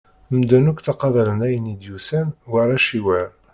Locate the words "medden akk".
0.33-0.79